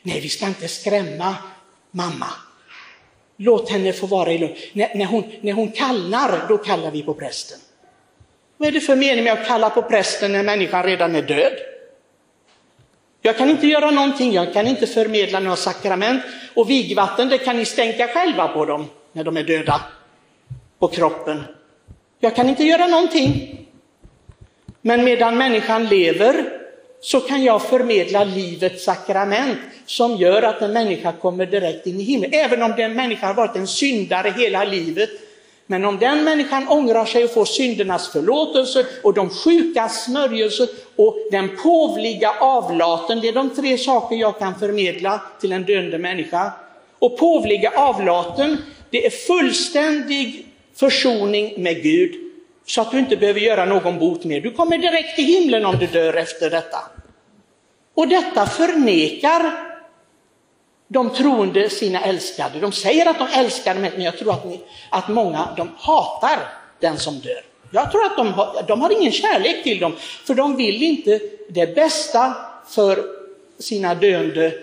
Nej, 0.01 0.19
vi 0.19 0.29
ska 0.29 0.47
inte 0.47 0.67
skrämma 0.67 1.35
mamma. 1.91 2.27
Låt 3.37 3.69
henne 3.69 3.93
få 3.93 4.07
vara 4.07 4.31
i 4.31 4.37
lugn. 4.37 4.55
När, 4.73 4.95
när, 4.95 5.05
hon, 5.05 5.23
när 5.41 5.53
hon 5.53 5.71
kallnar, 5.71 6.45
då 6.47 6.57
kallar 6.57 6.91
vi 6.91 7.03
på 7.03 7.13
prästen. 7.13 7.59
Vad 8.57 8.67
är 8.67 8.71
det 8.71 8.81
för 8.81 8.95
mening 8.95 9.23
med 9.23 9.33
att 9.33 9.47
kalla 9.47 9.69
på 9.69 9.81
prästen 9.81 10.31
när 10.31 10.43
människan 10.43 10.83
redan 10.83 11.15
är 11.15 11.21
död? 11.21 11.53
Jag 13.21 13.37
kan 13.37 13.49
inte 13.49 13.67
göra 13.67 13.91
någonting, 13.91 14.33
jag 14.33 14.53
kan 14.53 14.67
inte 14.67 14.87
förmedla 14.87 15.39
några 15.39 15.55
sakrament 15.55 16.23
och 16.53 16.69
vigvatten 16.69 17.29
det 17.29 17.37
kan 17.37 17.57
ni 17.57 17.65
stänka 17.65 18.07
själva 18.07 18.47
på 18.47 18.65
dem 18.65 18.87
när 19.17 19.23
de 19.23 19.37
är 19.37 19.43
döda 19.43 19.81
på 20.79 20.87
kroppen. 20.87 21.43
Jag 22.19 22.35
kan 22.35 22.49
inte 22.49 22.63
göra 22.63 22.87
någonting. 22.87 23.59
Men 24.81 25.03
medan 25.03 25.37
människan 25.37 25.85
lever 25.85 26.45
så 27.01 27.19
kan 27.19 27.43
jag 27.43 27.61
förmedla 27.61 28.23
livets 28.23 28.83
sakrament 28.83 29.57
som 29.85 30.15
gör 30.15 30.41
att 30.41 30.61
en 30.61 30.73
människa 30.73 31.11
kommer 31.11 31.45
direkt 31.45 31.87
in 31.87 31.99
i 31.99 32.03
himlen. 32.03 32.33
Även 32.33 32.63
om 32.63 32.73
den 32.77 32.93
människan 32.93 33.27
har 33.27 33.33
varit 33.33 33.55
en 33.55 33.67
syndare 33.67 34.33
hela 34.37 34.63
livet. 34.63 35.09
Men 35.65 35.85
om 35.85 35.97
den 35.99 36.23
människan 36.23 36.67
ångrar 36.67 37.05
sig 37.05 37.23
och 37.23 37.33
får 37.33 37.45
syndernas 37.45 38.11
förlåtelse 38.11 38.85
och 39.03 39.13
de 39.13 39.29
sjukas 39.29 40.03
smörjelse 40.05 40.67
och 40.95 41.17
den 41.31 41.49
påvliga 41.63 42.31
avlaten, 42.39 43.21
det 43.21 43.27
är 43.27 43.33
de 43.33 43.49
tre 43.49 43.77
saker 43.77 44.15
jag 44.15 44.39
kan 44.39 44.59
förmedla 44.59 45.21
till 45.41 45.51
en 45.51 45.63
döende 45.63 45.97
människa. 45.97 46.51
Och 46.99 47.17
påvliga 47.17 47.71
avlaten, 47.75 48.57
det 48.89 49.05
är 49.05 49.09
fullständig 49.09 50.47
försoning 50.75 51.63
med 51.63 51.83
Gud 51.83 52.15
så 52.65 52.81
att 52.81 52.91
du 52.91 52.99
inte 52.99 53.17
behöver 53.17 53.39
göra 53.39 53.65
någon 53.65 53.99
bot 53.99 54.23
mer. 54.23 54.41
Du 54.41 54.51
kommer 54.51 54.77
direkt 54.77 55.15
till 55.15 55.25
himlen 55.25 55.65
om 55.65 55.77
du 55.79 55.87
dör 55.87 56.13
efter 56.13 56.49
detta. 56.49 56.77
Och 57.93 58.07
detta 58.07 58.45
förnekar 58.45 59.67
de 60.87 61.09
troende 61.09 61.69
sina 61.69 62.01
älskade. 62.01 62.59
De 62.59 62.71
säger 62.71 63.05
att 63.05 63.19
de 63.19 63.27
älskar 63.39 63.73
dem, 63.73 63.83
men 63.83 64.01
jag 64.01 64.17
tror 64.17 64.33
att, 64.33 64.45
ni, 64.45 64.59
att 64.89 65.07
många 65.07 65.53
de 65.57 65.69
hatar 65.77 66.39
den 66.79 66.97
som 66.97 67.19
dör. 67.19 67.41
Jag 67.71 67.91
tror 67.91 68.05
att 68.05 68.17
de 68.17 68.33
har, 68.33 68.63
de 68.67 68.81
har 68.81 68.89
ingen 68.89 69.11
kärlek 69.11 69.63
till 69.63 69.79
dem, 69.79 69.95
för 70.25 70.33
de 70.33 70.55
vill 70.55 70.83
inte 70.83 71.19
det 71.49 71.75
bästa 71.75 72.33
för 72.69 73.05
sina 73.59 73.95
döende. 73.95 74.53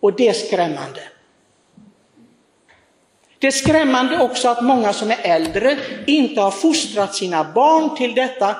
Och 0.00 0.12
det 0.12 0.28
är 0.28 0.32
skrämmande. 0.32 1.00
Det 3.38 3.46
är 3.46 3.50
skrämmande 3.50 4.18
också 4.18 4.48
att 4.48 4.62
många 4.62 4.92
som 4.92 5.10
är 5.10 5.18
äldre 5.22 5.78
inte 6.06 6.40
har 6.40 6.50
fostrat 6.50 7.14
sina 7.14 7.44
barn 7.44 7.96
till 7.96 8.14
detta. 8.14 8.56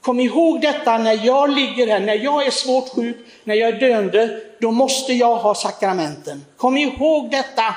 Kom 0.00 0.20
ihåg 0.20 0.60
detta 0.60 0.98
när 0.98 1.26
jag 1.26 1.50
ligger 1.50 1.86
här, 1.86 2.00
när 2.00 2.14
jag 2.14 2.46
är 2.46 2.50
svårt 2.50 2.88
sjuk, 2.88 3.16
när 3.44 3.54
jag 3.54 3.68
är 3.68 3.80
döende, 3.80 4.40
då 4.60 4.70
måste 4.70 5.12
jag 5.12 5.36
ha 5.36 5.54
sakramenten. 5.54 6.44
Kom 6.56 6.76
ihåg 6.76 7.30
detta. 7.30 7.74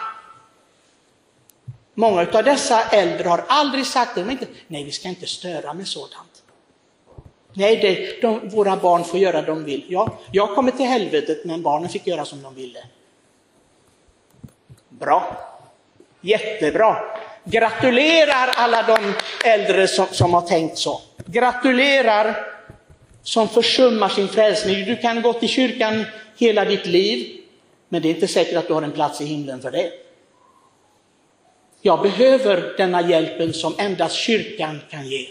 Många 1.94 2.22
av 2.22 2.44
dessa 2.44 2.84
äldre 2.84 3.30
har 3.30 3.44
aldrig 3.48 3.86
sagt 3.86 4.16
det, 4.16 4.32
inte, 4.32 4.48
nej 4.68 4.84
vi 4.84 4.92
ska 4.92 5.08
inte 5.08 5.28
störa 5.28 5.74
med 5.74 5.88
sådant. 5.88 6.44
Nej, 7.54 7.78
det, 7.78 8.22
de, 8.22 8.50
våra 8.50 8.78
barn 8.78 9.04
får 9.04 9.20
göra 9.20 9.42
det 9.42 9.48
de 9.48 9.64
vill. 9.64 9.86
Ja, 9.88 10.18
jag 10.32 10.56
kommer 10.56 10.72
till 10.72 10.86
helvetet 10.86 11.46
men 11.46 11.62
barnen 11.62 11.90
fick 11.90 12.08
göra 12.08 12.26
som 12.26 12.42
de 12.42 12.56
ville. 12.56 12.80
Bra. 14.90 15.38
Jättebra. 16.26 16.98
Gratulerar 17.44 18.48
alla 18.56 18.84
de 18.84 19.14
äldre 19.50 19.88
som, 19.88 20.06
som 20.12 20.34
har 20.34 20.42
tänkt 20.42 20.78
så. 20.78 21.02
Gratulerar 21.26 22.48
som 23.24 23.50
försummar 23.50 24.10
sin 24.10 24.28
frälsning. 24.28 24.86
Du 24.86 24.96
kan 24.96 25.22
gå 25.22 25.34
till 25.34 25.50
kyrkan 25.50 26.06
hela 26.38 26.66
ditt 26.66 26.86
liv, 26.86 27.42
men 27.90 28.02
det 28.02 28.08
är 28.08 28.14
inte 28.14 28.28
säkert 28.28 28.58
att 28.58 28.68
du 28.68 28.74
har 28.74 28.82
en 28.82 28.92
plats 28.92 29.22
i 29.22 29.26
himlen 29.26 29.62
för 29.62 29.72
det. 29.72 29.92
Jag 31.82 32.02
behöver 32.02 32.74
denna 32.78 33.02
hjälpen 33.02 33.54
som 33.54 33.74
endast 33.78 34.16
kyrkan 34.16 34.82
kan 34.90 35.08
ge. 35.08 35.28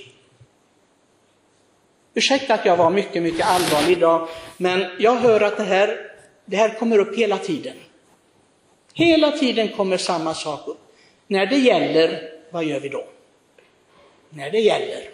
Ursäkta 2.14 2.54
att 2.54 2.66
jag 2.66 2.76
var 2.76 2.90
mycket, 2.90 3.22
mycket 3.22 3.46
allvarlig 3.46 3.96
idag, 3.96 4.28
men 4.56 4.86
jag 4.98 5.16
hör 5.16 5.40
att 5.40 5.56
det 5.56 5.62
här 5.62 6.10
Det 6.46 6.56
här 6.56 6.78
kommer 6.78 6.98
upp 6.98 7.18
hela 7.18 7.38
tiden. 7.38 7.76
Hela 8.94 9.30
tiden 9.30 9.68
kommer 9.68 9.96
samma 9.96 10.34
sak 10.34 10.68
upp. 10.68 10.83
När 11.26 11.46
det 11.46 11.56
gäller, 11.56 12.30
vad 12.50 12.64
gör 12.64 12.80
vi 12.80 12.88
då? 12.88 13.04
När 14.30 14.50
det 14.50 14.60
gäller. 14.60 15.08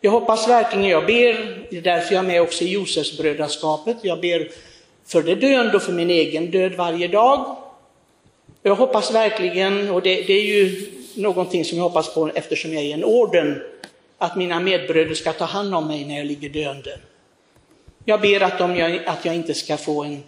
Jag 0.00 0.10
hoppas 0.10 0.48
verkligen, 0.48 0.88
jag 0.88 1.06
ber, 1.06 1.66
det 1.70 1.76
är 1.76 1.82
därför 1.82 2.14
jag 2.14 2.24
är 2.24 2.28
med 2.28 2.42
också 2.42 2.64
i 2.64 2.72
Josefsbrödraskapet, 2.72 3.96
jag 4.02 4.20
ber 4.20 4.50
för 5.06 5.22
det 5.22 5.34
döende 5.34 5.76
och 5.76 5.82
för 5.82 5.92
min 5.92 6.10
egen 6.10 6.50
död 6.50 6.72
varje 6.72 7.08
dag. 7.08 7.56
Jag 8.62 8.74
hoppas 8.74 9.14
verkligen, 9.14 9.90
och 9.90 10.02
det, 10.02 10.22
det 10.22 10.32
är 10.32 10.42
ju 10.42 10.86
någonting 11.14 11.64
som 11.64 11.78
jag 11.78 11.84
hoppas 11.84 12.14
på 12.14 12.30
eftersom 12.34 12.72
jag 12.72 12.82
är 12.82 12.86
i 12.86 12.92
en 12.92 13.04
orden, 13.04 13.62
att 14.18 14.36
mina 14.36 14.60
medbröder 14.60 15.14
ska 15.14 15.32
ta 15.32 15.44
hand 15.44 15.74
om 15.74 15.88
mig 15.88 16.04
när 16.04 16.16
jag 16.16 16.26
ligger 16.26 16.48
döende. 16.48 16.98
Jag 18.04 18.20
ber 18.20 18.40
att, 18.40 18.58
de, 18.58 19.00
att 19.06 19.24
jag 19.24 19.34
inte 19.34 19.54
ska 19.54 19.76
få 19.76 20.04
en, 20.04 20.22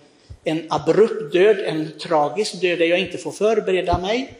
en 0.44 0.66
abrupt 0.68 1.32
död, 1.32 1.58
en 1.58 1.90
tragisk 1.98 2.60
död 2.60 2.78
där 2.78 2.86
jag 2.86 2.98
inte 2.98 3.18
får 3.18 3.32
förbereda 3.32 3.98
mig. 3.98 4.34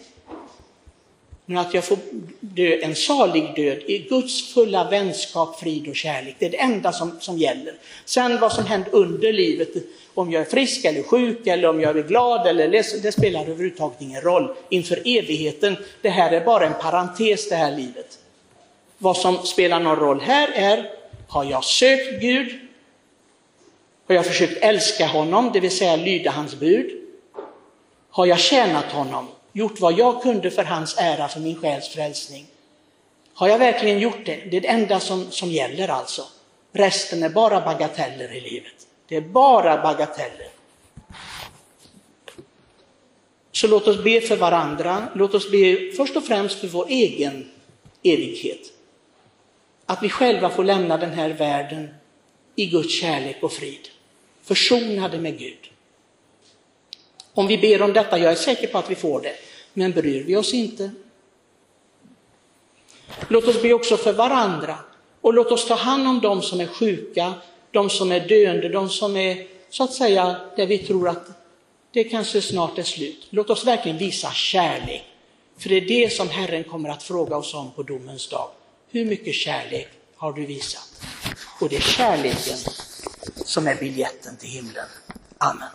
Men 1.47 1.59
att 1.59 1.75
jag 1.75 1.85
får 1.85 1.99
dö 2.41 2.79
en 2.83 2.95
salig 2.95 3.55
död 3.57 3.79
i 3.87 3.99
Guds 3.99 4.55
fulla 4.55 4.91
vänskap, 4.91 5.61
frid 5.61 5.89
och 5.89 5.97
kärlek. 5.97 6.37
Det 6.39 6.47
är 6.47 6.51
det 6.51 6.61
enda 6.61 6.93
som, 6.93 7.21
som 7.21 7.39
gäller. 7.39 7.75
Sen 8.05 8.41
vad 8.41 8.53
som 8.53 8.67
händer 8.67 8.95
under 8.95 9.33
livet, 9.33 9.69
om 10.15 10.33
jag 10.33 10.41
är 10.41 10.51
frisk 10.51 10.85
eller 10.85 11.03
sjuk 11.03 11.47
eller 11.47 11.69
om 11.69 11.81
jag 11.81 11.99
är 11.99 12.03
glad 12.03 12.47
eller 12.47 12.69
ledsen, 12.69 13.01
det 13.03 13.13
spelar 13.13 13.41
överhuvudtaget 13.41 14.03
ingen 14.03 14.21
roll 14.21 14.55
inför 14.69 15.03
evigheten. 15.05 15.77
Det 16.03 16.09
här 16.09 16.33
är 16.33 16.45
bara 16.45 16.67
en 16.67 16.83
parentes 16.83 17.49
det 17.49 17.57
här 17.57 17.77
livet. 17.77 18.19
Vad 18.99 19.17
som 19.17 19.37
spelar 19.37 19.81
någon 19.81 19.97
roll 19.97 20.21
här 20.21 20.49
är, 20.55 20.91
har 21.29 21.45
jag 21.45 21.65
sökt 21.65 22.21
Gud? 22.21 22.64
Har 24.07 24.15
jag 24.15 24.27
försökt 24.27 24.65
älska 24.65 25.07
honom, 25.07 25.51
det 25.53 25.61
vill 25.61 25.77
säga 25.77 25.97
lyda 25.97 26.31
hans 26.31 26.55
bud? 26.55 26.91
Har 28.11 28.27
jag 28.27 28.39
tjänat 28.39 28.93
honom, 28.93 29.29
gjort 29.53 29.81
vad 29.81 29.99
jag 29.99 30.23
kunde 30.23 30.51
för 30.51 30.65
hans 30.65 30.99
ära, 30.99 31.29
för 31.29 31.41
min 31.41 31.57
själs 31.57 31.89
frälsning? 31.89 32.47
Har 33.35 33.49
jag 33.49 33.59
verkligen 33.59 33.99
gjort 33.99 34.27
det? 34.27 34.37
Det 34.51 34.57
är 34.57 34.61
det 34.61 34.69
enda 34.69 35.01
som, 35.01 35.31
som 35.31 35.49
gäller 35.49 35.89
alltså. 35.89 36.23
Resten 36.73 37.23
är 37.23 37.29
bara 37.29 37.61
bagateller 37.61 38.37
i 38.37 38.41
livet. 38.41 38.87
Det 39.09 39.17
är 39.17 39.21
bara 39.21 39.83
bagateller. 39.83 40.49
Så 43.53 43.67
låt 43.67 43.89
oss 43.89 44.05
be 44.05 44.21
för 44.21 44.37
varandra. 44.37 45.09
Låt 45.15 45.35
oss 45.35 45.51
be 45.51 45.93
först 45.97 46.17
och 46.17 46.25
främst 46.25 46.59
för 46.59 46.67
vår 46.67 46.87
egen 46.89 47.51
evighet. 48.03 48.61
Att 49.87 50.03
vi 50.03 50.09
själva 50.09 50.51
får 50.51 50.65
lämna 50.65 50.97
den 50.97 51.13
här 51.13 51.31
världen 51.31 51.95
i 52.55 52.67
Guds 52.67 53.01
kärlek 53.01 53.43
och 53.43 53.53
frid. 53.53 53.89
Försonade 54.43 55.19
med 55.19 55.39
Gud. 55.39 55.71
Om 57.35 57.47
vi 57.47 57.59
ber 57.59 57.83
om 57.83 57.93
detta, 57.93 58.19
jag 58.19 58.33
är 58.33 58.37
säker 58.37 58.67
på 58.67 58.79
att 58.79 58.91
vi 58.91 58.95
får 58.95 59.21
det, 59.21 59.35
men 59.73 59.93
bryr 59.93 60.25
vi 60.25 60.37
oss 60.37 60.55
inte? 60.55 60.91
Låt 63.29 63.45
oss 63.45 63.63
be 63.63 63.73
också 63.73 63.97
för 63.97 64.13
varandra 64.13 64.79
och 65.21 65.35
låt 65.35 65.53
oss 65.53 65.69
ta 65.69 65.75
hand 65.75 66.09
om 66.09 66.21
de 66.21 66.43
som 66.43 66.61
är 66.61 66.67
sjuka, 66.67 67.35
de 67.71 67.91
som 67.91 68.13
är 68.13 68.29
döende, 68.29 68.69
de 68.69 68.89
som 68.91 69.17
är 69.17 69.47
så 69.71 69.85
att 69.85 69.93
säga 69.93 70.37
där 70.57 70.67
vi 70.67 70.79
tror 70.79 71.09
att 71.09 71.27
det 71.93 72.05
kanske 72.05 72.43
snart 72.43 72.79
är 72.79 72.83
slut. 72.83 73.27
Låt 73.31 73.51
oss 73.51 73.65
verkligen 73.65 73.99
visa 73.99 74.31
kärlek, 74.31 75.05
för 75.59 75.69
det 75.69 75.77
är 75.77 75.81
det 75.81 76.13
som 76.13 76.29
Herren 76.29 76.65
kommer 76.65 76.89
att 76.89 77.03
fråga 77.03 77.37
oss 77.37 77.55
om 77.55 77.71
på 77.71 77.83
domens 77.83 78.29
dag. 78.29 78.49
Hur 78.91 79.05
mycket 79.05 79.35
kärlek 79.35 79.89
har 80.17 80.33
du 80.33 80.47
visat? 80.47 80.91
Och 81.61 81.69
det 81.69 81.77
är 81.77 81.81
kärleken 81.81 82.59
som 83.45 83.67
är 83.67 83.75
biljetten 83.75 84.37
till 84.37 84.49
himlen. 84.49 84.87
Amen. 85.39 85.69